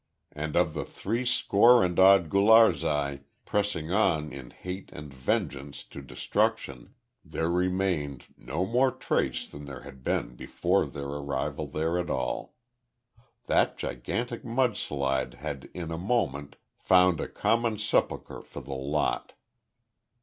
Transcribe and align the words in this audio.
And 0.31 0.55
of 0.55 0.73
the 0.73 0.83
three 0.83 1.27
score 1.27 1.83
and 1.83 1.99
odd 1.99 2.27
Gularzai 2.31 3.19
pressing 3.45 3.91
on 3.91 4.33
in 4.33 4.49
hate 4.49 4.89
and 4.91 5.13
vengeance 5.13 5.83
to 5.83 6.01
destruction 6.01 6.95
there 7.23 7.51
remained 7.51 8.25
no 8.35 8.65
more 8.65 8.89
trace 8.89 9.45
than 9.45 9.65
there 9.65 9.81
had 9.81 10.03
been 10.03 10.35
before 10.35 10.87
their 10.87 11.05
arrival 11.05 11.67
there 11.67 11.99
at 11.99 12.09
all. 12.09 12.55
That 13.45 13.77
gigantic 13.77 14.43
mud 14.43 14.75
slide 14.75 15.35
had 15.35 15.69
in 15.71 15.91
a 15.91 15.99
moment 15.99 16.55
found 16.79 17.21
a 17.21 17.27
common 17.27 17.77
sepulchre 17.77 18.41
for 18.41 18.61
the 18.61 18.73
lot. 18.73 19.33